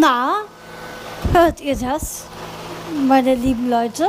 [0.00, 0.44] Na,
[1.34, 2.24] hört ihr das,
[3.06, 4.08] meine lieben Leute?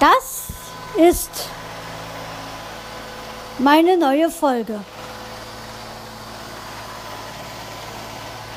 [0.00, 0.46] Das
[0.96, 1.30] ist
[3.58, 4.80] meine neue Folge.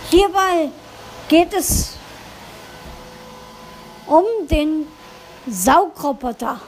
[0.09, 0.70] Hierbei
[1.28, 1.97] geht es
[4.08, 4.88] um den
[5.45, 6.62] Saugroboter.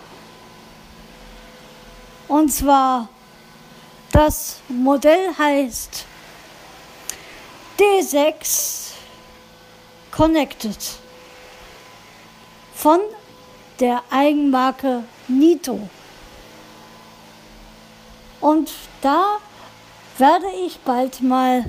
[2.27, 3.07] Und zwar
[4.11, 6.07] das Modell heißt
[7.79, 8.91] D6
[10.11, 10.77] Connected
[12.75, 12.99] von
[13.79, 15.89] der Eigenmarke Nito.
[18.39, 19.37] Und da
[20.19, 21.65] werde ich bald mal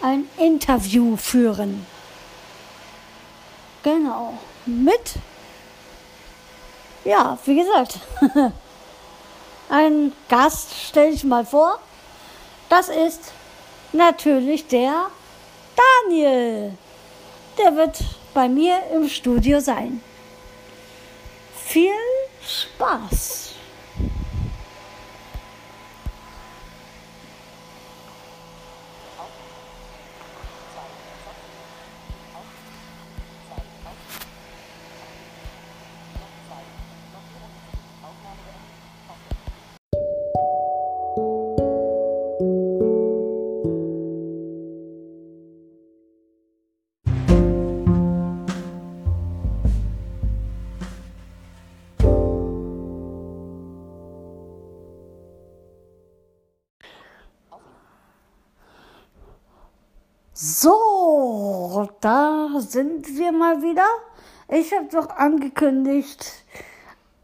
[0.00, 1.84] ein Interview führen.
[3.82, 5.14] Genau, mit,
[7.04, 7.98] ja, wie gesagt,
[9.70, 11.80] ein Gast stelle ich mal vor.
[12.68, 13.32] Das ist
[13.92, 15.06] natürlich der
[15.76, 16.72] Daniel.
[17.58, 17.98] Der wird
[18.34, 20.00] bei mir im Studio sein.
[21.54, 21.90] Viel
[22.46, 23.45] Spaß!
[60.66, 63.86] So, da sind wir mal wieder.
[64.48, 66.42] Ich habe doch angekündigt,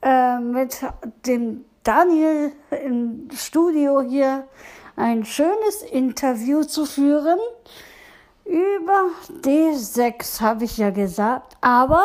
[0.01, 0.79] äh, mit
[1.27, 4.47] dem Daniel im Studio hier
[4.95, 7.41] ein schönes Interview zu führen.
[8.45, 9.07] Über
[9.43, 12.05] D6 habe ich ja gesagt, aber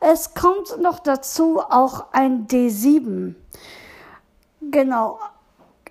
[0.00, 3.34] es kommt noch dazu auch ein D7.
[4.62, 5.18] Genau.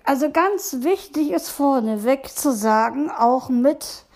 [0.02, 4.07] Also ganz wichtig ist vorneweg zu sagen, auch mit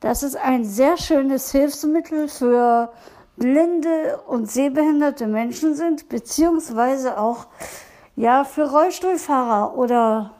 [0.00, 2.92] das ist ein sehr schönes Hilfsmittel für
[3.36, 7.46] blinde und sehbehinderte Menschen sind, beziehungsweise auch
[8.16, 10.32] ja für Rollstuhlfahrer oder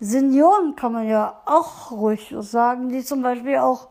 [0.00, 3.88] Senioren kann man ja auch ruhig sagen, die zum Beispiel auch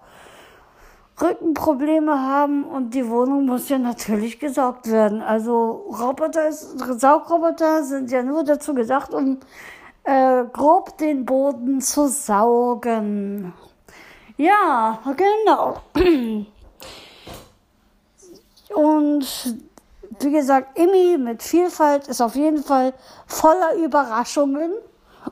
[1.21, 5.21] Rückenprobleme haben und die Wohnung muss ja natürlich gesaugt werden.
[5.21, 9.39] Also Roboter, ist, Saugroboter sind ja nur dazu gedacht, um
[10.03, 13.53] äh, grob den Boden zu saugen.
[14.37, 15.81] Ja, genau.
[18.73, 19.25] Und
[20.19, 22.93] wie gesagt, Emmy mit Vielfalt ist auf jeden Fall
[23.27, 24.71] voller Überraschungen.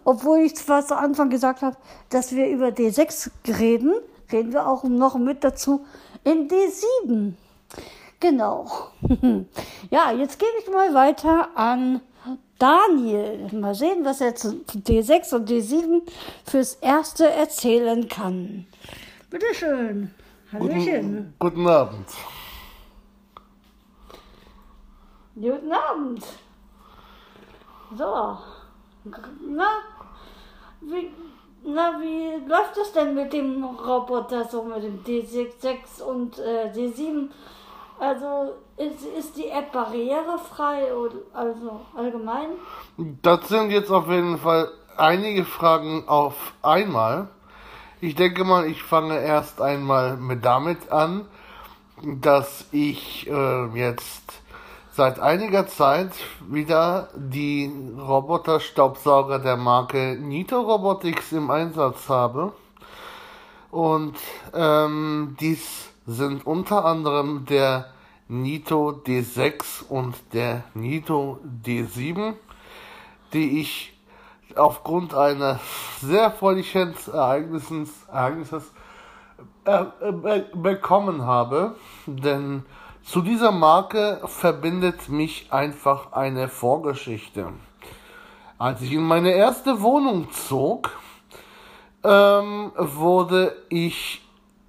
[0.03, 1.75] Obwohl ich zwar zu Anfang gesagt habe,
[2.09, 3.93] dass wir über D6 reden,
[4.31, 5.85] reden wir auch noch mit dazu
[6.23, 7.33] in D7.
[8.19, 8.67] Genau.
[9.89, 12.01] ja, jetzt gebe ich mal weiter an
[12.59, 13.49] Daniel.
[13.53, 16.01] Mal sehen, was er zu D6 und D7
[16.45, 18.67] fürs Erste erzählen kann.
[19.29, 20.13] Bitte schön.
[20.51, 21.33] Hallöchen.
[21.39, 22.07] Guten, guten Abend.
[25.35, 26.25] Guten Abend.
[27.95, 28.37] So.
[29.47, 29.67] Na,
[30.81, 31.11] wie,
[31.63, 37.29] na, wie läuft das denn mit dem Roboter, so mit dem D6 und äh, D7?
[37.99, 42.47] Also ist, ist die App barrierefrei oder also allgemein?
[43.21, 47.27] Das sind jetzt auf jeden Fall einige Fragen auf einmal.
[47.99, 51.25] Ich denke mal, ich fange erst einmal mit damit an,
[52.01, 54.41] dass ich äh, jetzt
[54.91, 56.11] seit einiger Zeit
[56.47, 62.53] wieder die Roboterstaubsauger der Marke Nito Robotics im Einsatz habe.
[63.71, 64.15] Und
[64.53, 67.91] ähm, dies sind unter anderem der
[68.31, 72.35] Nito D6 und der Nito D7,
[73.33, 73.99] die ich
[74.55, 75.57] aufgrund eines
[75.99, 78.71] sehr freudigen Ereignisses, Ereignisses
[79.65, 81.75] äh, äh, bekommen habe.
[82.05, 82.65] Denn
[83.01, 87.51] zu dieser Marke verbindet mich einfach eine Vorgeschichte.
[88.59, 90.91] Als ich in meine erste Wohnung zog,
[92.03, 94.21] ähm, wurde ich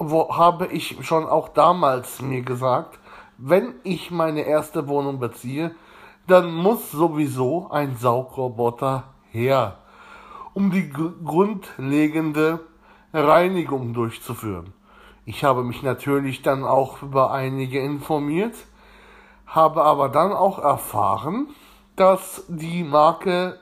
[0.03, 2.99] wo habe ich schon auch damals mir gesagt,
[3.43, 5.75] wenn ich meine erste Wohnung beziehe,
[6.27, 9.79] dann muss sowieso ein Saugroboter her,
[10.53, 12.61] um die grundlegende
[13.13, 14.75] Reinigung durchzuführen.
[15.25, 18.55] Ich habe mich natürlich dann auch über einige informiert,
[19.47, 21.49] habe aber dann auch erfahren,
[21.97, 23.59] dass die Marke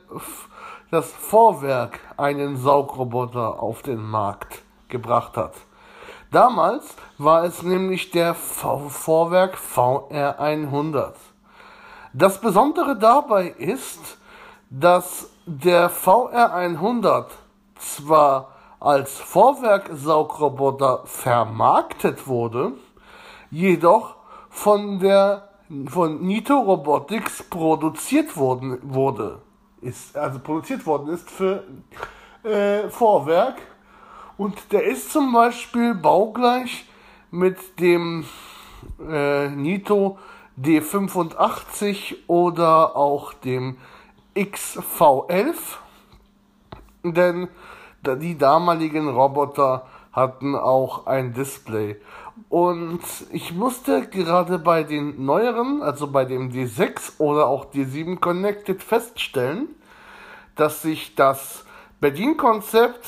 [0.90, 5.54] das Vorwerk einen Saugroboter auf den Markt gebracht hat.
[6.30, 11.12] Damals war es nämlich der v Vorwerk VR100.
[12.12, 14.18] Das Besondere dabei ist,
[14.70, 17.26] dass der VR100
[17.78, 18.48] zwar
[18.80, 22.72] als Vorwerksaugroboter vermarktet wurde,
[23.50, 24.16] jedoch
[24.50, 25.48] von der
[25.86, 29.40] von Nito Robotics produziert worden wurde
[29.80, 31.64] ist also produziert worden ist für
[32.42, 33.56] äh, Vorwerk
[34.38, 36.86] und der ist zum Beispiel baugleich
[37.30, 38.24] mit dem
[39.06, 40.18] äh, Nito
[40.60, 43.76] D85 oder auch dem
[44.34, 45.54] XV11,
[47.02, 47.48] denn
[48.04, 51.96] die damaligen Roboter hatten auch ein Display.
[52.48, 53.00] Und
[53.32, 59.68] ich musste gerade bei den neueren, also bei dem D6 oder auch D7 Connected feststellen,
[60.54, 61.64] dass sich das
[62.00, 63.04] Bedienkonzept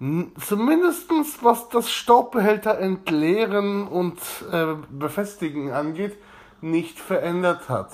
[0.00, 1.10] zumindest
[1.42, 4.18] was das Staubbehälter entleeren und
[4.50, 6.16] äh, befestigen angeht,
[6.62, 7.92] nicht verändert hat.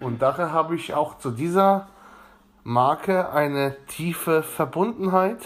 [0.00, 1.88] Und daher habe ich auch zu dieser
[2.62, 5.40] Marke eine tiefe Verbundenheit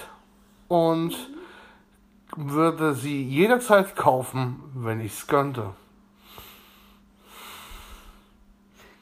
[0.69, 1.15] und
[2.37, 5.75] würde sie jederzeit kaufen, wenn ich es könnte.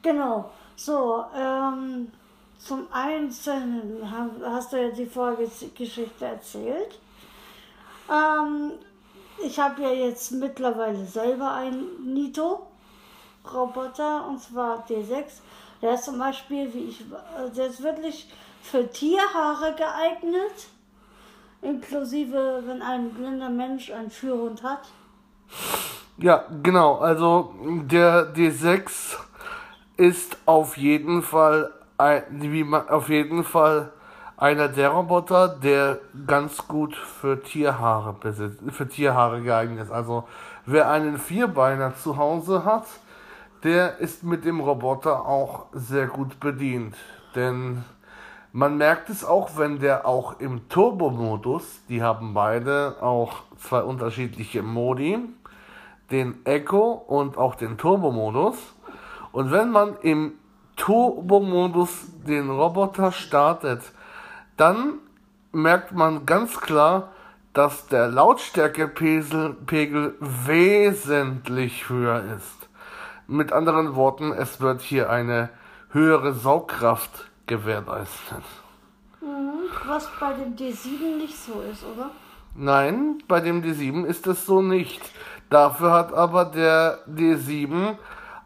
[0.02, 0.50] Genau.
[0.76, 2.08] So, ähm,
[2.64, 4.08] zum Einzelnen
[4.44, 7.00] hast du ja die Vorgeschichte erzählt.
[8.10, 8.72] Ähm,
[9.44, 15.24] ich habe ja jetzt mittlerweile selber einen Nito-Roboter und zwar D6.
[15.80, 17.04] Der ist zum Beispiel, wie ich,
[17.56, 18.30] der ist wirklich
[18.62, 20.68] für Tierhaare geeignet
[21.62, 24.82] inklusive wenn ein blinder Mensch einen Führhund hat?
[26.18, 26.98] Ja, genau.
[26.98, 29.16] Also der D6
[29.96, 33.92] ist auf jeden Fall ein, wie man, auf jeden Fall
[34.36, 39.92] einer der Roboter, der ganz gut für Tierhaare besitzt, für Tierhaare geeignet ist.
[39.92, 40.24] Also
[40.66, 42.86] wer einen Vierbeiner zu Hause hat,
[43.62, 46.96] der ist mit dem Roboter auch sehr gut bedient.
[47.34, 47.84] Denn
[48.52, 54.62] man merkt es auch, wenn der auch im Turbo-Modus, die haben beide auch zwei unterschiedliche
[54.62, 55.18] Modi,
[56.10, 58.56] den Echo und auch den Turbo-Modus.
[59.30, 60.34] Und wenn man im
[60.76, 63.82] Turbo-Modus den Roboter startet,
[64.56, 64.98] dann
[65.52, 67.12] merkt man ganz klar,
[67.52, 72.68] dass der Lautstärkepegel wesentlich höher ist.
[73.26, 75.50] Mit anderen Worten, es wird hier eine
[75.90, 78.42] höhere Saugkraft gewährleistet.
[79.20, 79.68] Mhm.
[79.86, 82.10] Was bei dem D7 nicht so ist, oder?
[82.54, 85.00] Nein, bei dem D7 ist es so nicht.
[85.50, 87.96] Dafür hat aber der D7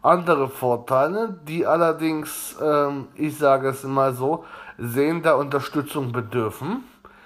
[0.07, 4.45] andere Vorteile, die allerdings, ähm, ich sage es mal so,
[4.77, 6.83] sehender Unterstützung bedürfen.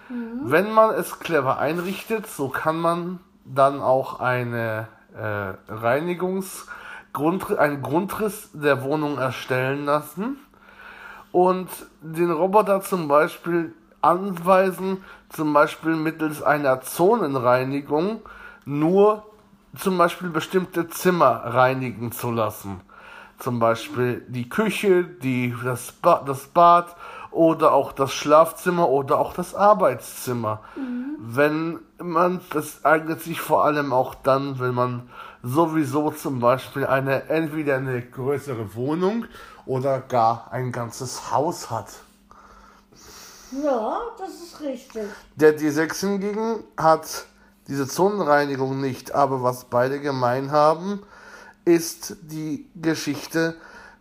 [0.10, 0.42] Mhm.
[0.44, 6.68] Wenn man es clever einrichtet, so kann man dann auch eine äh, Reinigungs-
[7.58, 10.38] einen Grundriss der Wohnung erstellen lassen
[11.34, 11.68] und
[12.02, 18.22] den Roboter zum Beispiel anweisen, zum Beispiel mittels einer Zonenreinigung
[18.66, 19.26] nur
[19.78, 22.82] zum Beispiel bestimmte Zimmer reinigen zu lassen.
[23.40, 26.96] Zum Beispiel die Küche, die, das, ba das Bad
[27.32, 30.62] oder auch das Schlafzimmer oder auch das Arbeitszimmer.
[30.76, 31.16] Mhm.
[31.18, 35.10] Wenn man, das eignet sich vor allem auch dann, wenn man
[35.42, 39.26] sowieso zum Beispiel eine, entweder eine größere Wohnung
[39.66, 41.88] oder gar ein ganzes Haus hat.
[43.64, 45.04] Ja, das ist richtig.
[45.36, 47.26] Der D6 hingegen hat
[47.72, 51.04] diese Zonenreinigung nicht, aber was beide gemein haben,
[51.64, 53.56] ist die Geschichte,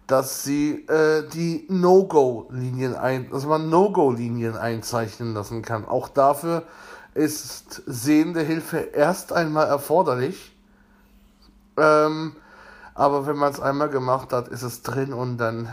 [0.09, 5.87] dass sie äh, die No-Go-Linien ein, dass man No-Go-Linien einzeichnen lassen kann.
[5.87, 6.65] Auch dafür
[7.15, 10.51] ist sehende Hilfe erst einmal erforderlich.
[11.77, 12.35] Ähm,
[12.95, 15.69] aber wenn man es einmal gemacht hat, ist es drin und dann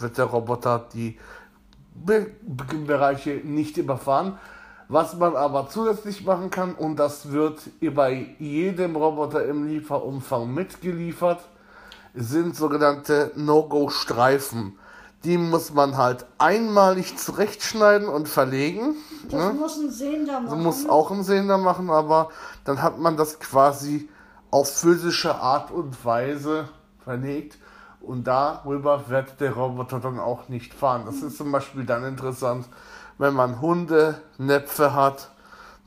[0.00, 1.16] wird der Roboter die
[1.94, 4.38] Be Bereiche nicht überfahren.
[4.92, 11.40] Was man aber zusätzlich machen kann, und das wird bei jedem Roboter im Lieferumfang mitgeliefert,
[12.12, 14.78] sind sogenannte No-Go-Streifen.
[15.24, 18.96] Die muss man halt einmalig zurechtschneiden und verlegen.
[19.30, 19.58] Das ne?
[19.58, 20.56] muss ein Sehender machen.
[20.56, 22.28] Das muss auch ein Sehender machen, aber
[22.66, 24.10] dann hat man das quasi
[24.50, 26.68] auf physische Art und Weise
[27.02, 27.56] verlegt.
[28.02, 31.04] Und darüber wird der Roboter dann auch nicht fahren.
[31.06, 32.66] Das ist zum Beispiel dann interessant,
[33.18, 35.30] wenn man Hunde, Näpfe hat.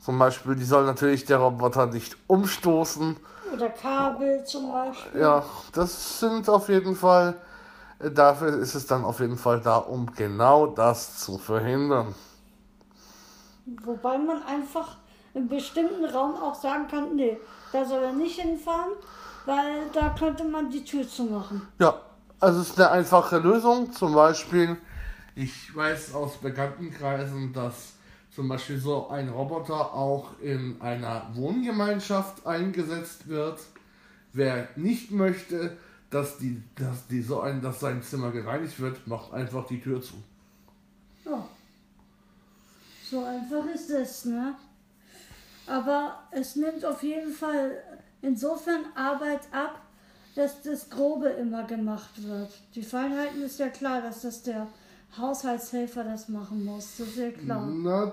[0.00, 3.16] Zum Beispiel, die soll natürlich der Roboter nicht umstoßen.
[3.52, 5.20] Oder Kabel zum Beispiel.
[5.20, 5.42] Ja,
[5.72, 7.34] das sind auf jeden Fall,
[7.98, 12.14] dafür ist es dann auf jeden Fall da, um genau das zu verhindern.
[13.84, 14.96] Wobei man einfach
[15.34, 17.38] in bestimmten Raum auch sagen kann, nee,
[17.72, 18.92] da soll er nicht hinfahren,
[19.44, 21.66] weil da könnte man die Tür zumachen.
[21.78, 21.94] Ja,
[22.40, 23.92] also es ist eine einfache Lösung.
[23.92, 24.76] Zum Beispiel,
[25.36, 27.92] ich weiß aus Bekanntenkreisen, dass
[28.34, 33.60] zum Beispiel so ein Roboter auch in einer Wohngemeinschaft eingesetzt wird.
[34.32, 35.76] Wer nicht möchte,
[36.10, 40.02] dass, die, dass, die so ein, dass sein Zimmer gereinigt wird, macht einfach die Tür
[40.02, 40.14] zu.
[41.24, 41.46] Ja.
[43.10, 44.54] So einfach ist es, ne?
[45.66, 47.82] Aber es nimmt auf jeden Fall
[48.22, 49.82] insofern Arbeit ab,
[50.34, 52.50] dass das Grobe immer gemacht wird.
[52.74, 54.66] Die Feinheiten ist ja klar, dass das der
[55.18, 56.96] Haushaltshelfer das machen muss.
[56.98, 57.66] Das ist ja klar.
[57.66, 58.12] Na,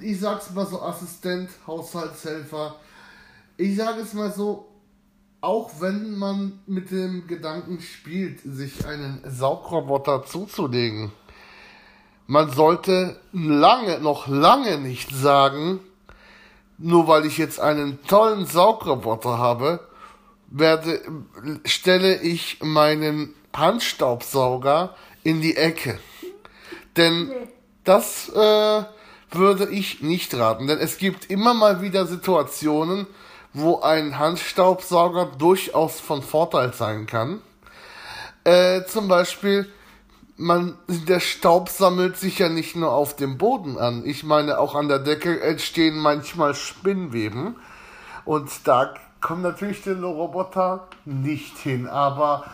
[0.00, 2.76] ich sag's mal so, Assistent, Haushaltshelfer.
[3.56, 4.66] Ich sage es mal so,
[5.40, 11.12] auch wenn man mit dem Gedanken spielt, sich einen Saugroboter zuzulegen,
[12.26, 15.80] man sollte lange, noch lange nicht sagen,
[16.78, 19.80] nur weil ich jetzt einen tollen Saugroboter habe,
[20.48, 21.02] werde,
[21.64, 25.98] stelle ich meinen Handstaubsauger in die Ecke.
[26.96, 27.32] Denn
[27.84, 28.82] das äh,
[29.30, 30.66] würde ich nicht raten.
[30.66, 33.06] Denn es gibt immer mal wieder Situationen,
[33.52, 37.40] wo ein Handstaubsauger durchaus von Vorteil sein kann.
[38.44, 39.70] Äh, zum Beispiel,
[40.36, 44.04] man, der Staub sammelt sich ja nicht nur auf dem Boden an.
[44.04, 47.56] Ich meine, auch an der Decke entstehen manchmal Spinnweben.
[48.24, 51.86] Und da kommt natürlich der Roboter nicht hin.
[51.86, 52.44] Aber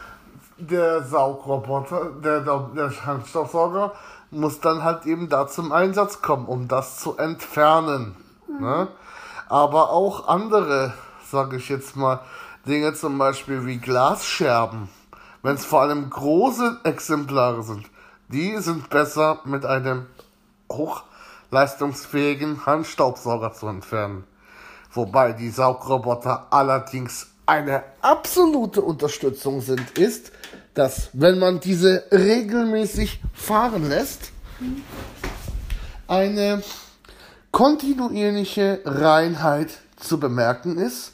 [0.58, 3.94] der Saugroboter, der, der Handstaubsauger,
[4.30, 8.16] muss dann halt eben da zum Einsatz kommen, um das zu entfernen.
[8.48, 8.60] Mhm.
[8.60, 8.88] Ne?
[9.48, 10.94] Aber auch andere,
[11.30, 12.20] sage ich jetzt mal,
[12.66, 14.88] Dinge zum Beispiel wie Glasscherben,
[15.42, 17.86] wenn es vor allem große Exemplare sind,
[18.28, 20.06] die sind besser mit einem
[20.70, 24.24] hochleistungsfähigen Handstaubsauger zu entfernen.
[24.92, 30.30] Wobei die Saugroboter allerdings eine absolute Unterstützung sind, ist,
[30.74, 34.30] dass wenn man diese regelmäßig fahren lässt,
[36.06, 36.62] eine
[37.50, 41.12] kontinuierliche Reinheit zu bemerken ist.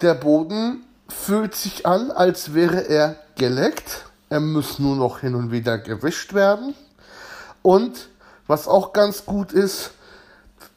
[0.00, 4.06] Der Boden fühlt sich an, als wäre er geleckt.
[4.28, 6.74] Er muss nur noch hin und wieder gewischt werden.
[7.62, 8.08] Und
[8.46, 9.92] was auch ganz gut ist,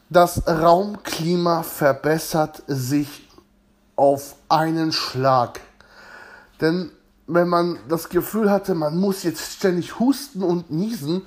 [0.09, 3.27] das Raumklima verbessert sich
[3.95, 5.59] auf einen Schlag.
[6.61, 6.91] Denn
[7.27, 11.25] wenn man das Gefühl hatte, man muss jetzt ständig husten und niesen,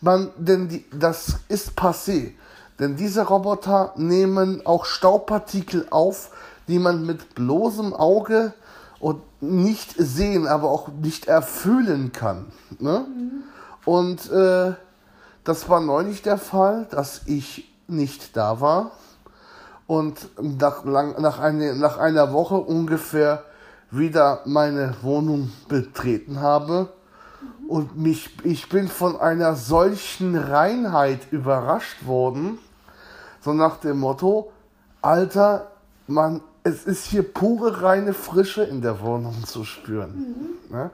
[0.00, 2.32] man, denn die, das ist passé.
[2.78, 6.30] Denn diese Roboter nehmen auch Staubpartikel auf,
[6.68, 8.52] die man mit bloßem Auge
[9.00, 12.52] und nicht sehen, aber auch nicht erfüllen kann.
[12.78, 13.06] Ne?
[13.08, 13.42] Mhm.
[13.84, 14.74] Und äh,
[15.44, 18.90] das war neulich der Fall, dass ich nicht da war
[19.86, 23.44] und nach, lang, nach, eine, nach einer Woche ungefähr
[23.90, 26.88] wieder meine Wohnung betreten habe
[27.68, 32.58] und mich, ich bin von einer solchen Reinheit überrascht worden,
[33.40, 34.50] so nach dem Motto,
[35.00, 35.68] Alter,
[36.06, 40.34] man, es ist hier pure reine Frische in der Wohnung zu spüren.
[40.70, 40.76] Mhm.
[40.76, 40.90] Ne?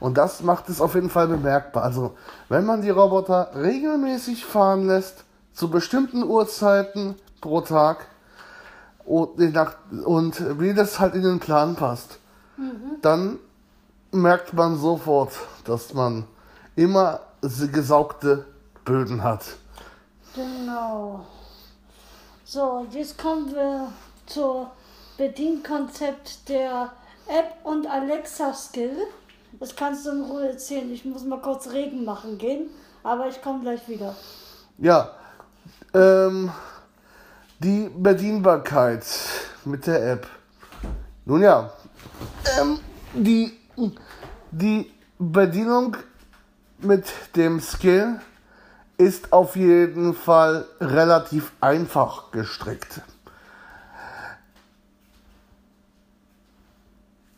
[0.00, 1.84] Und das macht es auf jeden Fall bemerkbar.
[1.84, 2.16] Also,
[2.48, 8.06] wenn man die Roboter regelmäßig fahren lässt, zu bestimmten Uhrzeiten pro Tag
[9.04, 9.38] und,
[10.04, 12.18] und wie das halt in den Plan passt,
[13.02, 13.38] dann
[14.12, 15.32] merkt man sofort,
[15.64, 16.26] dass man
[16.76, 17.20] immer
[17.72, 18.44] gesaugte
[18.84, 19.44] Böden hat.
[20.34, 21.24] Genau.
[22.44, 23.88] So, jetzt kommen wir
[24.26, 24.66] zum
[25.16, 26.92] Bedienkonzept der
[27.26, 28.96] App und Alexa Skill.
[29.60, 30.90] Das kannst du in Ruhe erzählen.
[30.92, 32.68] Ich muss mal kurz Regen machen gehen,
[33.02, 34.14] aber ich komme gleich wieder.
[34.78, 35.10] Ja,
[35.94, 36.50] ähm,
[37.60, 39.04] die Bedienbarkeit
[39.64, 40.26] mit der App.
[41.24, 41.70] Nun ja,
[42.60, 42.78] ähm,
[43.14, 43.52] die,
[44.50, 45.96] die Bedienung
[46.78, 48.20] mit dem Skill
[48.96, 53.00] ist auf jeden Fall relativ einfach gestrickt.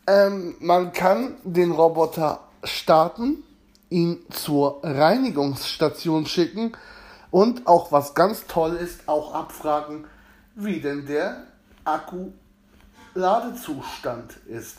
[0.05, 3.43] Ähm, man kann den Roboter starten,
[3.89, 6.73] ihn zur Reinigungsstation schicken
[7.31, 10.05] und auch was ganz toll ist, auch abfragen,
[10.55, 11.43] wie denn der
[11.83, 12.31] Akku
[13.17, 14.77] Ladezustand ist.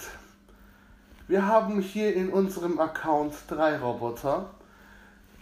[1.26, 4.50] Wir haben hier in unserem Account drei Roboter,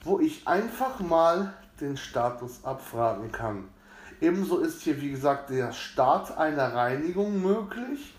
[0.03, 3.69] wo ich einfach mal den Status abfragen kann.
[4.23, 8.15] Ebenso ist hier, wie gesagt, der Start einer Reinigung möglich,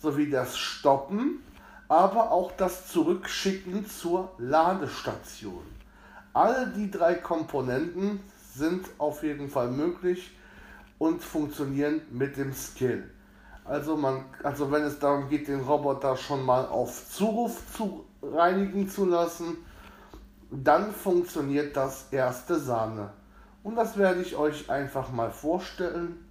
[0.00, 1.40] sowie das Stoppen,
[1.88, 5.64] aber auch das Zurückschicken zur Ladestation.
[6.32, 8.20] Alle die drei Komponenten
[8.54, 10.30] sind auf jeden Fall möglich
[10.98, 13.10] und funktionieren mit dem Skill.
[13.64, 18.88] Also, man, also wenn es darum geht, den Roboter schon mal auf Zuruf zu reinigen
[18.88, 19.56] zu lassen,
[20.50, 23.10] dann funktioniert das erste Sahne.
[23.62, 26.28] Und das werde ich euch einfach mal vorstellen.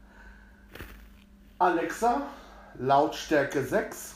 [1.57, 2.21] Alexa,
[2.77, 4.15] Lautstärke 6.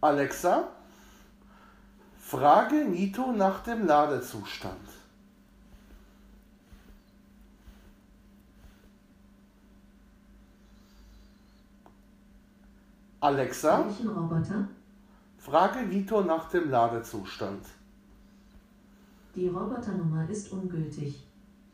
[0.00, 0.68] Alexa,
[2.18, 4.97] frage Nito nach dem Ladezustand.
[13.20, 14.68] Alexa, Welchen Roboter?
[15.38, 17.64] frage Vito nach dem Ladezustand.
[19.34, 21.24] Die Roboternummer ist ungültig.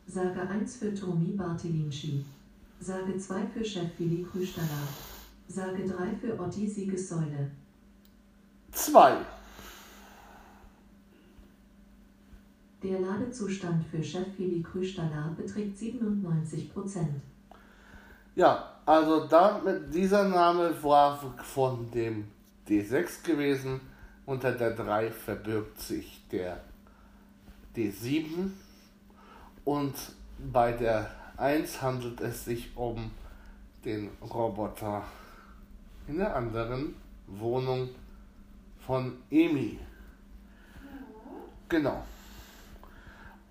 [0.06, 2.24] Sage 1 für Tomi Bartelinci.
[2.80, 4.88] Sage 2 für Chef Willi Krüstaller.
[5.48, 7.50] Sage 3 für Otti Siegessäule.
[8.72, 9.16] 2.
[12.82, 17.06] Der Ladezustand für Chef Willi Krüstaller beträgt 97%.
[18.36, 22.28] Ja, also damit dieser Name war von dem
[22.68, 23.80] D6 gewesen.
[24.26, 26.58] Unter der 3 verbirgt sich der
[27.76, 28.50] D7
[29.64, 29.94] und
[30.52, 33.10] bei der 1 handelt es sich um
[33.84, 35.04] den Roboter
[36.08, 37.90] in der anderen Wohnung
[38.86, 39.78] von Emi.
[41.68, 42.02] Genau.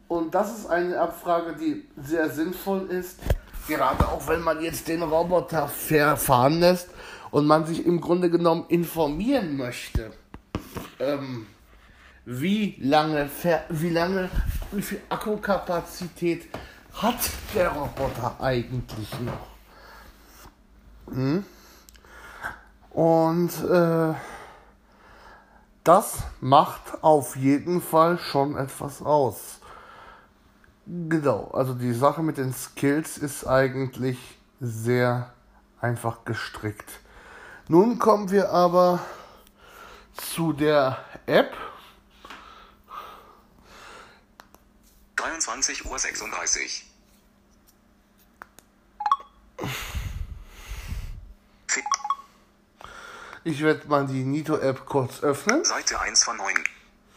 [0.07, 3.19] Und das ist eine Abfrage, die sehr sinnvoll ist,
[3.67, 6.89] gerade auch wenn man jetzt den Roboter verfahren lässt
[7.31, 10.11] und man sich im Grunde genommen informieren möchte.
[10.99, 11.47] Ähm,
[12.25, 13.29] wie lange,
[13.69, 14.29] wie lange,
[14.71, 16.47] wie viel Akkukapazität
[16.93, 17.19] hat
[17.53, 19.47] der Roboter eigentlich noch?
[21.13, 21.45] Hm?
[22.91, 24.13] Und äh,
[25.83, 29.59] das macht auf jeden Fall schon etwas aus.
[30.85, 34.17] Genau, also die Sache mit den Skills ist eigentlich
[34.59, 35.33] sehr
[35.79, 36.99] einfach gestrickt.
[37.69, 38.99] Nun kommen wir aber
[40.13, 41.55] zu der App.
[45.15, 46.93] 23.36 Uhr.
[53.45, 55.65] Ich werde mal die Nito-App kurz öffnen.
[55.65, 56.53] Seite 1 von 9.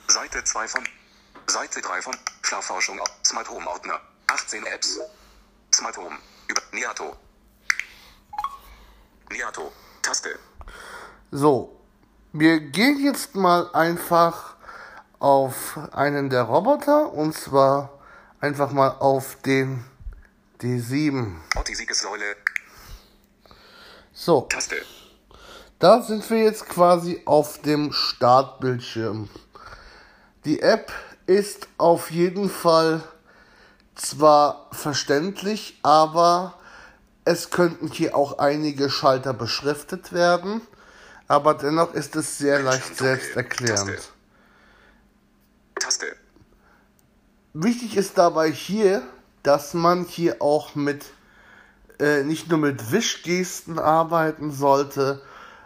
[0.08, 0.84] Seite 2 von.
[1.48, 2.16] Seite 3 von.
[2.42, 3.00] Schlafforschung.
[3.24, 4.00] Smart Home Ordner.
[4.28, 5.00] 18 Apps.
[5.74, 6.16] Smart Home.
[6.48, 7.16] Über Niato.
[9.30, 9.72] Niato.
[10.02, 10.38] Taste.
[11.30, 11.80] So,
[12.32, 14.56] wir gehen jetzt mal einfach
[15.18, 17.98] auf einen der Roboter und zwar
[18.40, 19.84] einfach mal auf den
[20.60, 21.34] D7.
[21.56, 22.36] Otti Siegessäule.
[24.12, 24.84] So, Taste.
[25.78, 29.28] da sind wir jetzt quasi auf dem Startbildschirm.
[30.44, 30.92] Die App
[31.26, 33.02] ist auf jeden Fall
[33.94, 36.54] zwar verständlich, aber
[37.24, 40.60] es könnten hier auch einige Schalter beschriftet werden,
[41.28, 44.12] aber dennoch ist es sehr leicht selbsterklärend.
[45.80, 46.16] Taste.
[47.52, 49.02] Wichtig ist dabei hier,
[49.42, 51.06] dass man hier auch mit
[51.98, 55.22] äh, nicht nur mit Wischgesten arbeiten sollte,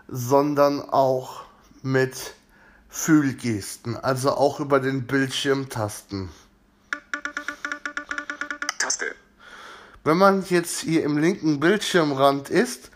[0.09, 1.45] sondern auch
[1.83, 2.35] mit
[2.91, 6.29] Fühlgesten, also auch über den Bildschirmtasten.
[8.79, 9.15] Taste.
[10.03, 12.91] Wenn man jetzt hier im linken Bildschirmrand ist,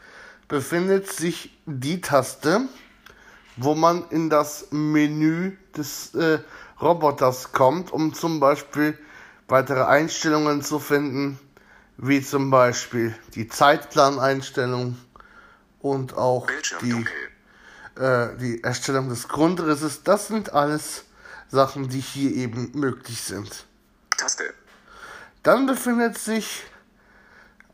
[0.48, 2.62] befindet sich die Taste,
[3.56, 6.40] wo man in das Menü des äh,
[6.80, 8.98] Roboters kommt, um zum Beispiel
[9.46, 11.38] weitere Einstellungen zu finden,
[11.96, 14.96] wie zum Beispiel die Zeitplaneinstellung
[15.80, 17.12] und auch Bildschirm die, dunkel.
[17.96, 20.02] Äh, die Erstellung des Grundrisses.
[20.02, 21.04] Das sind alles
[21.48, 23.64] Sachen, die hier eben möglich sind.
[24.16, 24.54] Taste.
[25.42, 26.62] Dann befindet sich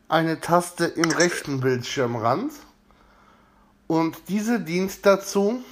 [0.09, 2.53] eine Taste im rechten Bildschirmrand
[3.87, 5.63] und diese dient dazu,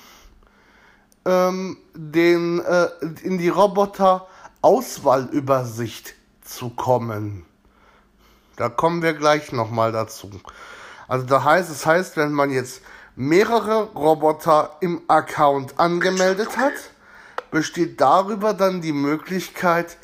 [1.25, 2.91] ähm, den, äh,
[3.23, 7.45] in die Roboter-Auswahlübersicht zu kommen.
[8.57, 10.31] Da kommen wir gleich nochmal dazu.
[11.07, 12.83] Also da heißt, es heißt, wenn man jetzt
[13.19, 16.73] mehrere Roboter im Account angemeldet hat,
[17.51, 19.99] besteht darüber dann die Möglichkeit,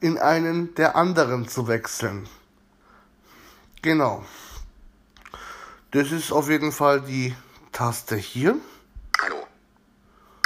[0.00, 2.28] in einen der anderen zu wechseln.
[3.82, 4.24] Genau.
[5.92, 7.36] Das ist auf jeden Fall die
[7.70, 8.56] Taste hier.
[9.22, 9.46] Hallo.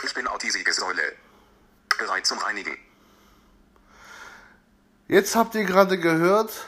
[0.05, 1.01] Ich bin Otti Siegessäule.
[1.99, 2.77] Bereit zum Reinigen.
[5.09, 6.67] Jetzt habt ihr gerade gehört,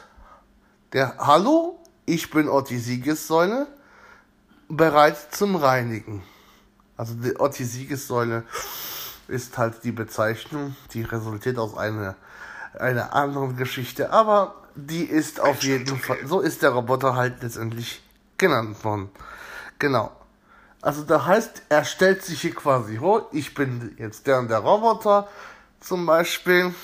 [0.95, 3.67] der Hallo, ich bin Otti Siegessäule,
[4.77, 6.23] bereit zum Reinigen.
[6.97, 8.45] Also die Otti Siegessäule
[9.29, 12.17] ist halt die Bezeichnung, die resultiert aus einer
[12.79, 18.03] eine andere Geschichte, aber die ist auf jeden Fall, so ist der Roboter halt letztendlich
[18.39, 19.11] genannt worden.
[19.79, 20.11] Genau.
[20.81, 24.61] Also da heißt, er stellt sich hier quasi hoch, ich bin jetzt der und der
[24.61, 25.29] Roboter
[25.81, 26.75] zum Beispiel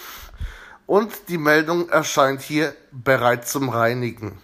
[0.87, 4.39] und die Meldung erscheint hier bereit zum Reinigen.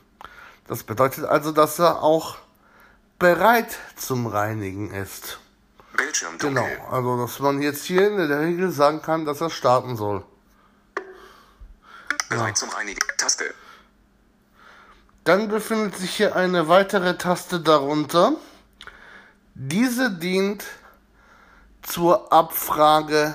[0.66, 2.38] Das bedeutet also, dass er auch
[3.24, 5.38] bereit zum Reinigen ist.
[5.96, 6.80] Bildschirm Genau, dunkel.
[6.90, 10.26] also dass man jetzt hier in der Regel sagen kann, dass er starten soll.
[12.28, 13.00] Bereit zum Reinigen.
[13.16, 13.54] Taste.
[15.24, 18.34] Dann befindet sich hier eine weitere Taste darunter.
[19.54, 20.62] Diese dient
[21.80, 23.34] zur Abfrage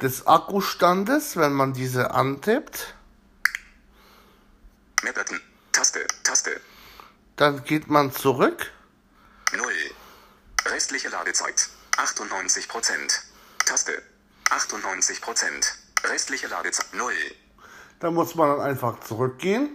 [0.00, 2.94] des Akkustandes, wenn man diese antippt.
[5.04, 5.40] Map-Button.
[5.70, 6.04] Taste.
[6.24, 6.60] Taste.
[7.36, 8.70] Dann geht man zurück.
[9.52, 9.62] 0.
[10.66, 11.68] Restliche Ladezeit.
[11.96, 12.68] 98%.
[13.66, 14.02] Taste.
[14.50, 15.44] 98%.
[16.04, 16.94] Restliche Ladezeit.
[16.94, 17.12] 0.
[18.00, 19.70] Da muss man dann einfach zurückgehen.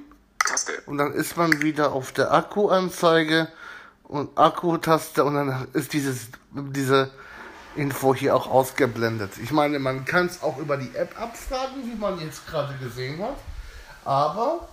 [0.45, 0.81] Taste.
[0.85, 3.51] Und dann ist man wieder auf der Akkuanzeige
[4.03, 7.11] und Akkutaste und dann ist dieses, diese
[7.75, 9.37] Info hier auch ausgeblendet.
[9.37, 13.21] Ich meine, man kann es auch über die App abfragen, wie man jetzt gerade gesehen
[13.21, 13.37] hat.
[14.03, 14.67] Aber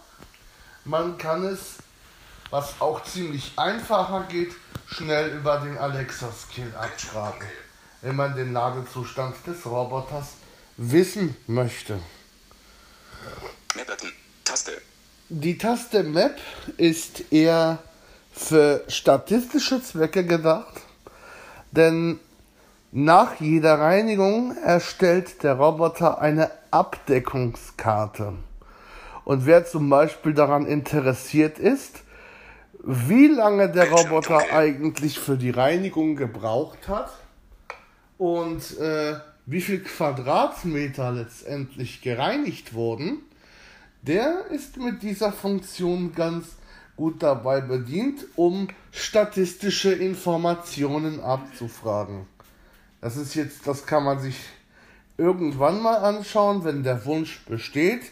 [0.85, 1.77] man kann es,
[2.55, 4.53] was auch ziemlich einfacher geht,
[4.87, 7.49] schnell über den Alexa-Skill abfragen,
[8.01, 10.35] wenn man den Ladezustand des Roboters
[10.77, 11.99] wissen möchte.
[13.75, 14.13] Map-Button.
[14.45, 14.81] Taste.
[15.31, 16.39] Die Taste Map
[16.77, 17.79] ist eher
[18.33, 20.81] für statistische Zwecke gedacht,
[21.73, 22.21] denn
[22.93, 28.35] nach jeder Reinigung erstellt der Roboter eine Abdeckungskarte.
[29.25, 32.04] Und wer zum Beispiel daran interessiert ist,
[32.87, 37.11] wie lange der Roboter eigentlich für die Reinigung gebraucht hat
[38.19, 39.15] und äh,
[39.47, 43.23] wie viel Quadratmeter letztendlich gereinigt wurden,
[44.03, 46.57] der ist mit dieser Funktion ganz
[46.97, 52.27] gut dabei bedient, um statistische Informationen abzufragen.
[53.01, 54.37] Das ist jetzt, das kann man sich
[55.17, 58.03] irgendwann mal anschauen, wenn der Wunsch besteht.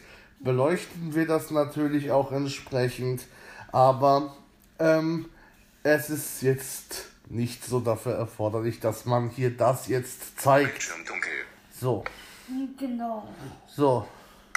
[0.41, 3.27] Beleuchten wir das natürlich auch entsprechend,
[3.71, 4.35] aber
[4.83, 5.27] ähm,
[5.83, 10.73] es ist jetzt nicht so dafür erforderlich, dass man hier das jetzt zeigt.
[10.73, 11.31] Bildschirm dunkel.
[11.81, 12.05] So,
[12.79, 13.27] Genau.
[13.69, 14.07] so.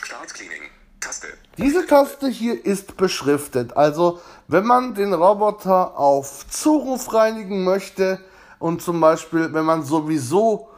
[0.03, 0.69] Start Cleaning.
[0.99, 1.27] Taste.
[1.57, 3.77] Diese Taste hier ist beschriftet.
[3.77, 8.19] Also, wenn man den Roboter auf Zuruf reinigen möchte
[8.59, 10.69] und zum Beispiel, wenn man sowieso,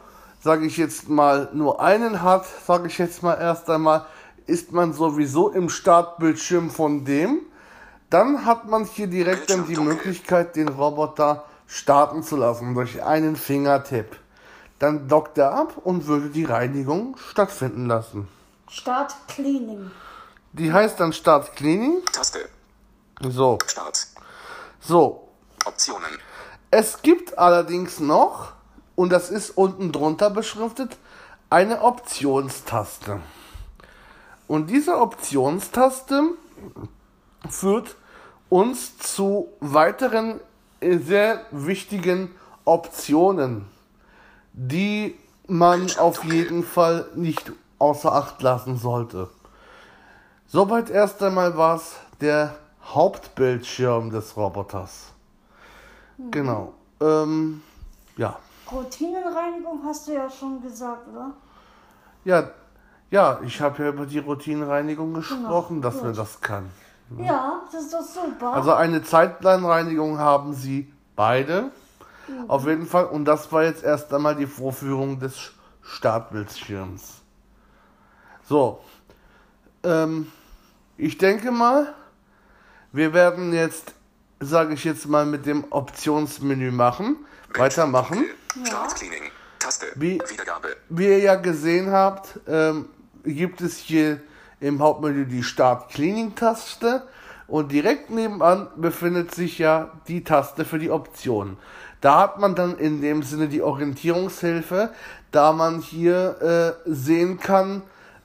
[0.41, 4.05] sage ich jetzt mal, nur einen hat, sage ich jetzt mal erst einmal,
[4.45, 7.41] ist man sowieso im Startbildschirm von dem,
[8.09, 13.35] dann hat man hier direkt dann die Möglichkeit, den Roboter starten zu lassen durch einen
[13.35, 14.17] Fingertipp.
[14.79, 18.27] Dann dockt er ab und würde die Reinigung stattfinden lassen.
[18.69, 19.91] Start Cleaning.
[20.53, 22.03] Die heißt dann Start Cleaning.
[22.11, 22.49] Taste.
[23.21, 24.07] So, Start.
[24.79, 25.27] so.
[25.65, 26.09] Optionen.
[26.71, 28.53] Es gibt allerdings noch,
[28.95, 30.97] und das ist unten drunter beschriftet,
[31.49, 33.21] eine Optionstaste.
[34.47, 36.31] Und diese Optionstaste
[37.49, 37.95] führt
[38.49, 40.39] uns zu weiteren
[40.79, 42.33] äh, sehr wichtigen
[42.65, 43.65] Optionen,
[44.53, 45.15] die
[45.47, 49.29] man auf jeden Fall nicht außer Acht lassen sollte.
[50.47, 55.11] Soweit erst einmal war es der Hauptbildschirm des Roboters.
[56.31, 56.73] Genau.
[57.01, 57.61] Ähm,
[58.15, 58.39] ja.
[58.71, 61.33] Routinenreinigung hast du ja schon gesagt, oder?
[62.25, 62.49] Ja,
[63.09, 66.17] ja, ich habe ja über die Routinenreinigung gesprochen, dass wir gut.
[66.17, 66.69] das kann.
[67.17, 68.53] Ja, das ist doch super.
[68.53, 71.71] Also eine Zeitplanreinigung haben sie beide.
[72.49, 73.05] Auf jeden Fall.
[73.05, 77.21] Und das war jetzt erst einmal die Vorführung des Startbildschirms.
[78.43, 78.79] So.
[79.83, 80.31] Ähm,
[80.97, 81.93] ich denke mal,
[82.91, 83.93] wir werden jetzt,
[84.39, 87.17] sage ich jetzt mal, mit dem Optionsmenü machen.
[87.55, 88.25] Weitermachen.
[88.65, 89.23] Start Cleaning.
[89.59, 89.85] Taste.
[89.95, 90.75] Wie- Wiedergabe.
[90.89, 92.89] Wie ihr ja gesehen habt, ähm,
[93.23, 94.19] gibt es hier
[94.59, 97.03] im Hauptmenü die Start Cleaning Taste
[97.47, 101.57] und direkt nebenan befindet sich ja die Taste für die Optionen.
[102.01, 104.93] Da hat man dann in dem Sinne die Orientierungshilfe,
[105.31, 107.81] da man hier äh, sehen kann,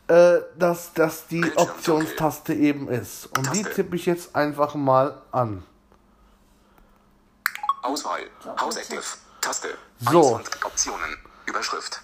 [0.09, 3.27] äh, dass das die Optionstaste eben ist.
[3.37, 5.63] Und die tippe ich jetzt einfach mal an.
[7.83, 8.21] Auswahl.
[8.61, 9.03] House Active.
[9.41, 9.69] Taste.
[9.99, 10.37] So.
[10.37, 11.17] 1 und Optionen.
[11.47, 12.03] Überschrift.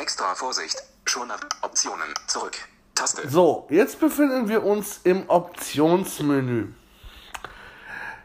[0.00, 0.76] Extra Vorsicht.
[1.04, 2.08] Schon nach Optionen.
[2.26, 2.56] Zurück.
[2.94, 3.28] Taste.
[3.28, 6.72] So, jetzt befinden wir uns im Optionsmenü.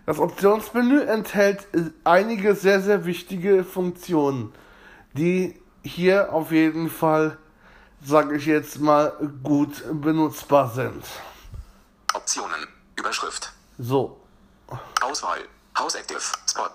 [0.05, 4.53] Das Optionsmenü enthält äh, einige sehr, sehr wichtige Funktionen,
[5.13, 7.37] die hier auf jeden Fall
[8.05, 9.11] sage ich jetzt mal,
[9.43, 11.03] gut benutzbar sind.
[12.13, 12.67] Optionen.
[12.95, 13.51] Überschrift.
[13.77, 14.21] So,
[15.01, 15.39] Auswahl.
[15.77, 16.21] House Active.
[16.49, 16.69] Spot.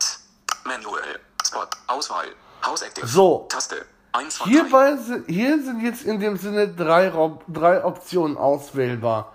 [0.64, 1.20] Manual.
[1.44, 1.66] Spot.
[1.86, 2.26] Auswahl.
[2.64, 3.06] House Active.
[3.06, 3.46] So.
[3.48, 3.86] Taste.
[4.12, 4.52] 1 von 3.
[4.52, 4.96] Hierbei,
[5.26, 7.12] hier sind jetzt in dem Sinne drei,
[7.48, 9.32] drei Optionen auswählbar.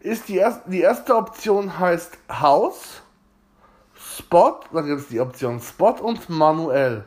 [0.00, 3.02] Ist die, erste, die erste Option heißt Haus,
[3.94, 7.04] Spot, dann gibt es die Option Spot und manuell.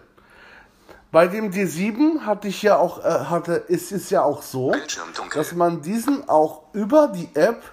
[1.12, 4.74] Bei dem D7 hatte ich ja auch, äh, hatte, ist es ja auch so,
[5.34, 7.64] dass man diesen auch über die App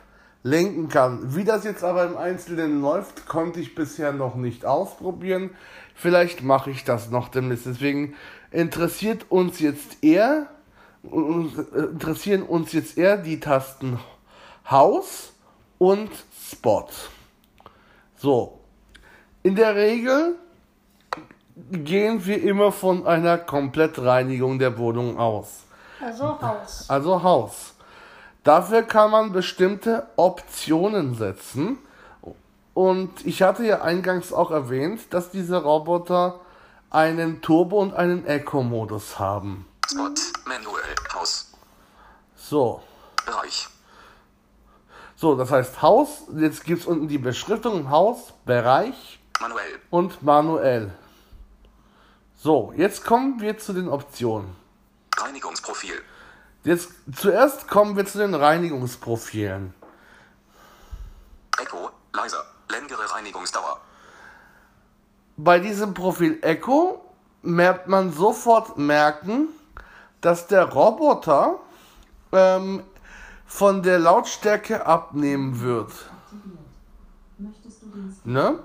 [0.42, 1.34] lenken kann.
[1.34, 5.50] Wie das jetzt aber im Einzelnen läuft, konnte ich bisher noch nicht ausprobieren.
[5.94, 7.66] Vielleicht mache ich das noch demnächst.
[7.66, 8.14] Deswegen
[8.52, 10.46] interessiert uns jetzt eher,
[11.04, 13.98] äh, interessieren uns jetzt eher die Tasten
[14.70, 15.32] Haus
[15.78, 16.10] und
[16.50, 16.88] Spot.
[18.16, 18.60] So.
[19.42, 20.36] In der Regel
[21.70, 25.64] gehen wir immer von einer Komplettreinigung der Wohnung aus.
[26.00, 26.84] Also Haus.
[26.88, 27.74] Also Haus.
[28.44, 31.78] Dafür kann man bestimmte Optionen setzen.
[32.74, 36.40] Und ich hatte ja eingangs auch erwähnt, dass diese Roboter
[36.92, 39.66] einen Turbo- und einen Eco-Modus haben.
[39.90, 40.12] Spot.
[40.44, 40.82] Manual.
[41.14, 41.50] Haus.
[42.36, 42.82] So.
[43.24, 43.68] Bereich.
[45.16, 49.80] So, das heißt Haus, jetzt gibt es unten die Beschriftung Haus, Bereich Manuell.
[49.90, 50.92] und manuell.
[52.36, 54.56] So, jetzt kommen wir zu den Optionen.
[55.16, 56.02] Reinigungsprofil.
[56.64, 59.74] Jetzt zuerst kommen wir zu den Reinigungsprofilen.
[61.60, 61.90] Echo.
[62.12, 62.44] Leiser.
[62.68, 63.80] Längere Reinigungsdauer.
[65.36, 67.00] Bei diesem Profil Echo
[67.42, 69.48] merkt man sofort merken,
[70.20, 71.58] dass der Roboter
[72.32, 72.82] ähm,
[73.46, 75.92] von der Lautstärke abnehmen wird.
[77.38, 78.58] Möchtest du Ne?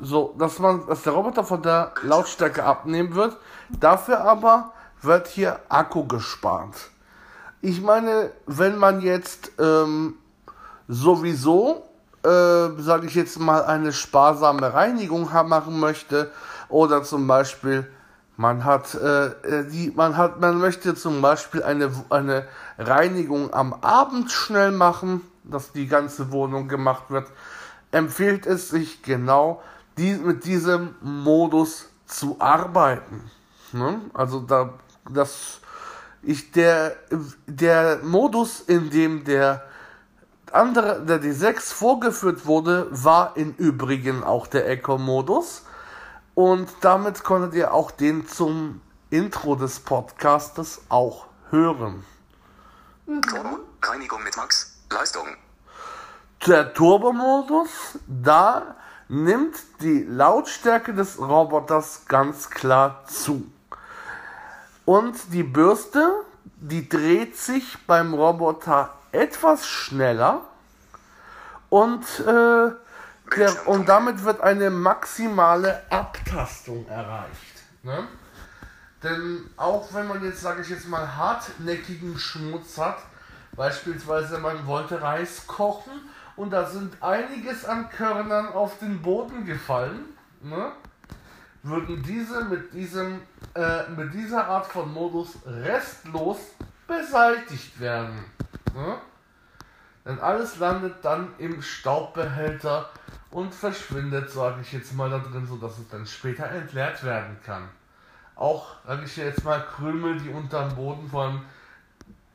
[0.00, 3.36] So, dass man, dass der Roboter von der Lautstärke abnehmen wird.
[3.68, 6.90] Dafür aber wird hier Akku gespart.
[7.60, 10.14] Ich meine, wenn man jetzt ähm,
[10.88, 11.84] sowieso,
[12.26, 16.30] äh, sage ich jetzt mal, eine sparsame Reinigung machen möchte
[16.68, 17.86] oder zum Beispiel
[18.36, 22.46] man hat, äh, äh, die, man hat, man möchte zum Beispiel eine, eine
[22.78, 27.28] Reinigung am Abend schnell machen, dass die ganze Wohnung gemacht wird,
[27.92, 29.62] empfiehlt es sich genau
[29.96, 33.30] die, mit diesem Modus zu arbeiten.
[33.72, 34.00] Ne?
[34.12, 34.74] Also da,
[35.10, 35.60] das,
[36.22, 36.96] ich, der,
[37.46, 39.64] der Modus, in dem der
[40.52, 45.62] andere, der D6 vorgeführt wurde, war im Übrigen auch der Echo-Modus.
[46.34, 48.80] Und damit konntet ihr auch den zum
[49.10, 52.04] Intro des Podcastes auch hören.
[53.06, 53.60] Turbo.
[53.82, 54.76] Reinigung mit Max.
[54.90, 55.26] Leistung.
[56.46, 58.76] Der Turbo-Modus, da
[59.08, 63.46] nimmt die Lautstärke des Roboters ganz klar zu.
[64.84, 66.24] Und die Bürste,
[66.56, 70.42] die dreht sich beim Roboter etwas schneller
[71.68, 72.70] und, äh,
[73.36, 77.62] der, und damit wird eine maximale Abtastung erreicht.
[77.82, 78.06] Ne?
[79.02, 82.98] Denn auch wenn man jetzt, sage ich jetzt mal, hartnäckigen Schmutz hat,
[83.52, 85.92] beispielsweise man wollte Reis kochen
[86.36, 90.04] und da sind einiges an Körnern auf den Boden gefallen,
[90.42, 90.72] ne?
[91.62, 93.22] würden diese mit, diesem,
[93.54, 96.38] äh, mit dieser Art von Modus restlos
[96.86, 98.24] beseitigt werden.
[98.76, 98.96] Ne?
[100.04, 102.90] Denn alles landet dann im Staubbehälter
[103.30, 107.68] und verschwindet, sage ich jetzt mal, da drin, sodass es dann später entleert werden kann.
[108.36, 111.42] Auch, sage ich jetzt mal, Krümel, die unterm Boden fallen,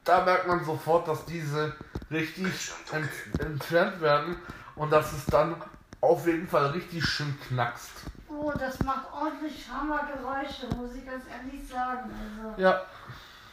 [0.04, 1.73] da merkt man sofort, dass diese
[2.10, 4.36] richtig ent entfernt werden
[4.75, 5.56] und dass es dann
[6.01, 7.91] auf jeden Fall richtig schön knackst.
[8.27, 12.10] Oh, das macht ordentlich Hammergeräusche, muss ich ganz ehrlich sagen.
[12.43, 12.82] Also, Ja,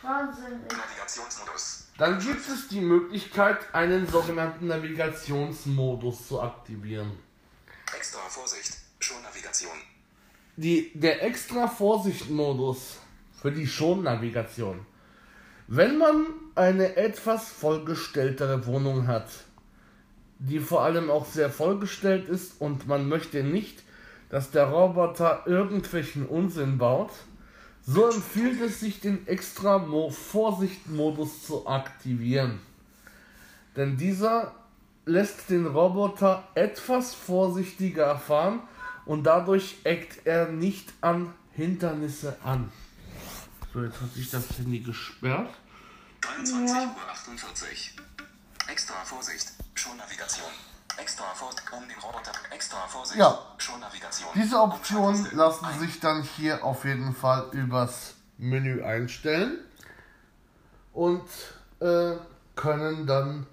[0.03, 0.61] Wahnsinn.
[0.71, 1.89] Ich, Navigationsmodus.
[1.99, 7.19] dann gibt es die Möglichkeit, einen sogenannten Navigationsmodus zu aktivieren.
[7.95, 8.79] Extra Vorsicht.
[9.01, 9.73] Schonnavigation.
[10.57, 12.99] die, der extra Vorsicht-Modus
[13.41, 14.85] für die Schonnavigation.
[15.69, 19.29] Wenn man eine etwas vollgestelltere Wohnung hat,
[20.41, 23.83] die vor allem auch sehr vollgestellt ist und man möchte nicht,
[24.31, 27.11] dass der Roboter irgendwelchen Unsinn baut,
[27.87, 32.61] so empfiehlt es sich, den extra Mo Vorsicht-Modus zu aktivieren.
[33.77, 34.55] Denn dieser
[35.07, 38.61] lässt den Roboter etwas vorsichtiger fahren
[39.07, 42.71] und dadurch eckt er nicht an Hindernisse an.
[43.73, 45.55] So, jetzt hat sich das Handy gesperrt.
[46.23, 48.71] 23.48 Uhr.
[48.71, 49.53] Extra Vorsicht.
[49.75, 50.51] Schonnavigation.
[50.51, 50.78] Extra
[51.35, 51.73] Vorsicht.
[51.73, 52.33] Um den Roboter.
[52.51, 53.19] Extra Vorsicht.
[53.19, 53.39] Ja.
[54.35, 59.59] Diese Optionen lassen sich dann hier auf jeden Fall übers Menü einstellen.
[60.93, 61.29] und
[61.81, 62.17] äh,
[62.57, 63.47] können dann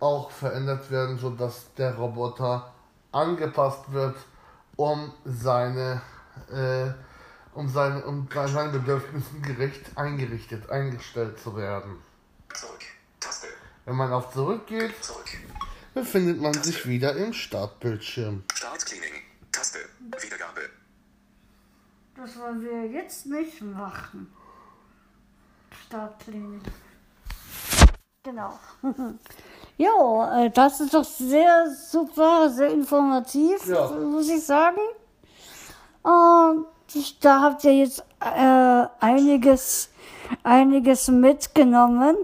[0.00, 2.72] auch verändert werden, sodass der Roboter
[3.12, 4.16] angepasst wird,
[4.76, 6.00] um seine
[6.50, 6.92] äh,
[7.54, 12.02] um, seine, um seinen Bedürfnissen gerecht eingerichtet, eingestellt zu werden.
[12.54, 12.80] Zurück.
[13.20, 13.48] Taste.
[13.84, 15.26] Wenn man auf Zurück geht, Zurück.
[15.94, 18.44] Befindet man sich wieder im Startbildschirm.
[18.54, 19.12] Start Cleaning.
[19.50, 19.78] Taste.
[20.20, 20.60] Wiedergabe.
[22.16, 24.32] Das wollen wir jetzt nicht machen.
[25.86, 26.62] Startklinik.
[28.24, 28.58] Genau.
[29.76, 33.88] jo, äh, das ist doch sehr super, sehr informativ, Ja.
[33.90, 34.78] muss ich sagen.
[36.02, 39.90] Und ich- da habt ihr jetzt äh, einiges,
[40.44, 42.16] einiges mitgenommen.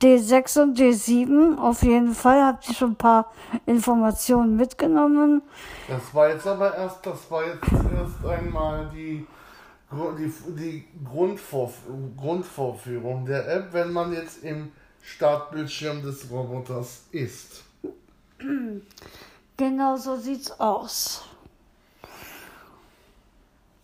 [0.00, 3.30] D6 und D7, auf jeden Fall habt ihr schon ein paar
[3.66, 5.42] Informationen mitgenommen.
[5.88, 9.26] Das war jetzt aber erst, das war jetzt erst einmal die,
[9.92, 11.74] die, die Grundvorf
[12.16, 17.64] Grundvorführung der App, wenn man jetzt im Startbildschirm des Roboters ist.
[19.56, 21.24] Genau so sieht's aus.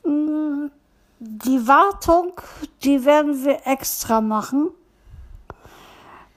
[0.04, 0.68] Mm,
[1.18, 2.32] Die Wartung,
[2.82, 4.70] die werden wir extra machen.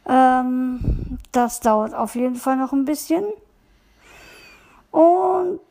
[0.09, 3.23] Ähm, das dauert auf jeden Fall noch ein bisschen.
[4.89, 5.61] Und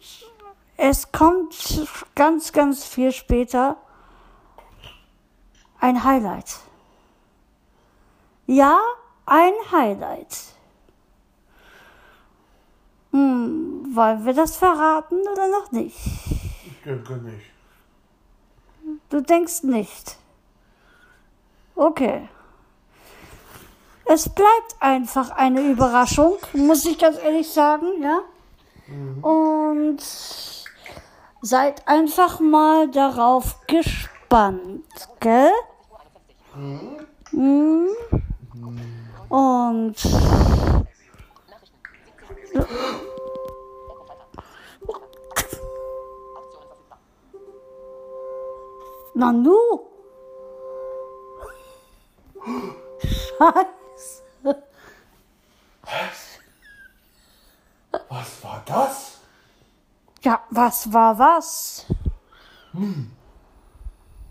[0.76, 3.76] es kommt ganz, ganz viel später
[5.80, 6.60] ein Highlight.
[8.46, 8.78] Ja,
[9.26, 10.36] ein Highlight.
[13.10, 15.98] Hm, wollen wir das verraten oder noch nicht?
[16.64, 17.50] Ich denke nicht.
[19.10, 20.16] Du denkst nicht.
[21.74, 22.28] Okay.
[24.10, 28.20] Es bleibt einfach eine Überraschung, muss ich ganz ehrlich sagen, ja.
[29.20, 29.98] Und
[31.42, 34.86] seid einfach mal darauf gespannt,
[35.20, 35.50] gell?
[37.32, 37.90] Mhm.
[39.28, 39.94] Und
[49.14, 49.58] Nanu.
[53.38, 53.77] Scheiße.
[58.08, 59.18] Was war das?
[60.22, 61.86] Ja, was war was?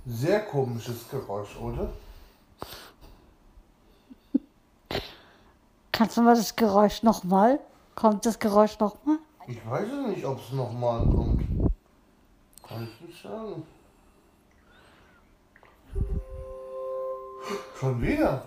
[0.05, 1.89] Sehr komisches Geräusch, oder?
[5.91, 7.59] Kannst du mal das Geräusch nochmal?
[7.95, 9.17] Kommt das Geräusch nochmal?
[9.47, 11.43] Ich weiß es nicht, ob es nochmal kommt.
[12.67, 13.63] Kann ich nicht sagen.
[17.79, 18.45] Schon wieder?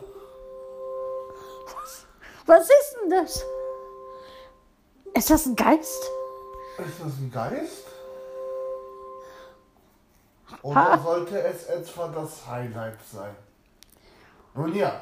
[2.47, 3.45] Was ist denn das?
[5.15, 6.11] Ist das ein Geist?
[6.79, 7.85] Ist das ein Geist?
[10.63, 13.35] Oder sollte es etwa das Highlight sein?
[14.55, 15.01] Nun ja,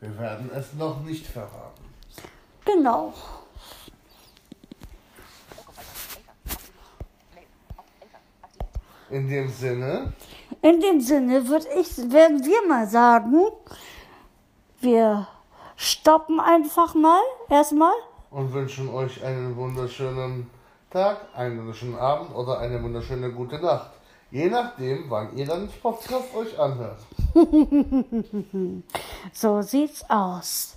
[0.00, 1.84] wir werden es noch nicht verraten.
[2.64, 3.12] Genau.
[9.10, 10.12] In dem Sinne,
[10.62, 13.34] In dem Sinne würd ich, werden wir mal sagen,
[14.80, 15.26] wir
[15.80, 17.94] stoppen einfach mal erstmal.
[18.30, 20.50] und wünschen euch einen wunderschönen
[20.90, 23.90] Tag, einen wunderschönen Abend oder eine wunderschöne gute Nacht.
[24.30, 26.98] Je nachdem, wann ihr dann den Podcast euch anhört.
[29.32, 30.76] So sieht's aus.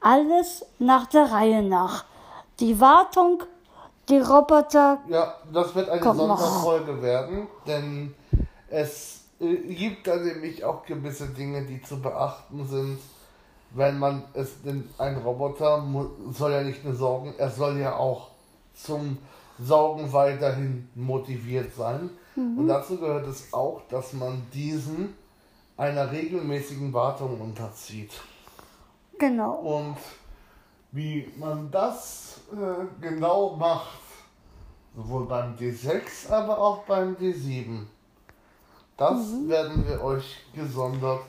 [0.00, 2.04] Alles nach der Reihe nach.
[2.60, 3.42] Die Wartung,
[4.08, 4.98] die Roboter.
[5.08, 6.02] Ja, das wird eine.
[6.02, 8.14] Sonderfolge werden, denn
[8.68, 12.98] es äh, gibt da nämlich auch gewisse Dinge, die zu beachten sind,
[13.70, 15.84] wenn man es denn ein Roboter
[16.30, 18.28] soll ja nicht nur sorgen, er soll ja auch
[18.74, 19.18] zum
[19.58, 22.10] Saugen weiterhin motiviert sein.
[22.36, 25.14] Und dazu gehört es auch, dass man diesen
[25.76, 28.12] einer regelmäßigen Wartung unterzieht.
[29.18, 29.54] Genau.
[29.54, 29.96] Und
[30.92, 34.00] wie man das äh, genau macht,
[34.96, 37.86] sowohl beim D6, aber auch beim D7,
[38.96, 41.22] das werden wir euch gesondert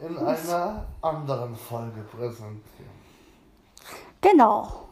[0.00, 2.62] in einer anderen Folge präsentieren.
[4.20, 4.88] Genau.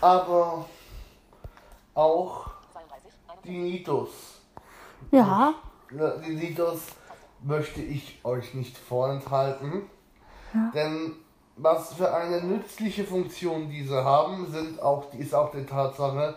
[0.00, 0.66] Aber
[1.94, 2.50] auch
[3.44, 4.10] die Nitos.
[5.10, 5.54] Ja,
[5.90, 6.80] Ja, Die Nitos
[7.42, 9.88] möchte ich euch nicht vorenthalten.
[10.74, 11.12] Denn
[11.56, 16.34] was für eine nützliche Funktion diese haben, sind auch, ist auch die Tatsache,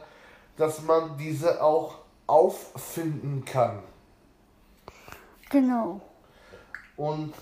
[0.58, 1.99] dass man diese auch
[2.30, 3.80] auffinden kann.
[5.50, 6.02] genau.
[6.96, 7.34] Und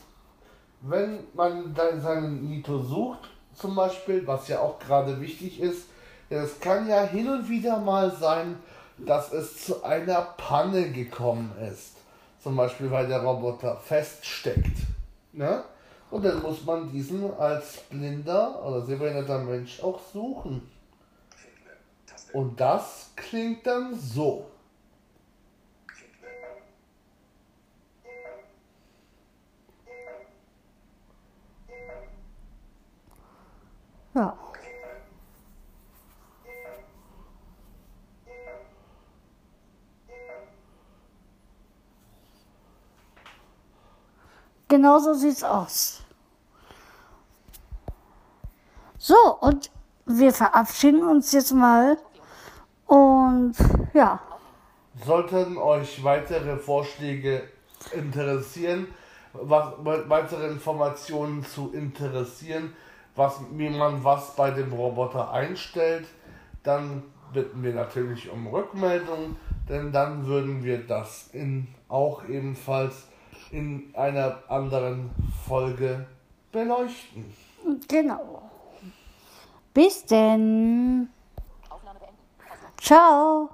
[0.81, 5.87] wenn man dann seinen Nito sucht, zum Beispiel, was ja auch gerade wichtig ist,
[6.29, 8.57] es kann ja hin und wieder mal sein,
[8.97, 11.95] dass es zu einer Panne gekommen ist.
[12.41, 14.77] Zum Beispiel, weil der Roboter feststeckt.
[15.33, 15.63] Ne?
[16.09, 20.61] Und dann muss man diesen als blinder oder sehbehinderter Mensch auch suchen.
[22.33, 24.45] Und das klingt dann so.
[44.77, 46.03] Genau so sieht's aus.
[48.99, 49.71] So, und
[50.05, 51.97] wir verabschieden uns jetzt mal.
[52.85, 53.55] Und
[53.95, 54.19] ja,
[55.03, 57.41] Sollten euch weitere Vorschläge
[57.91, 58.85] interessieren,
[59.33, 62.75] was, weitere Informationen zu interessieren,
[63.15, 66.05] was, wie man was bei dem Roboter einstellt,
[66.61, 67.01] dann
[67.33, 73.07] bitten wir natürlich um Rückmeldung, denn dann würden wir das in, auch ebenfalls
[73.51, 75.11] in einer anderen
[75.47, 76.05] Folge
[76.51, 77.33] beleuchten.
[77.87, 78.49] genau.
[79.73, 81.09] Bis denn.
[82.79, 83.49] Ciao.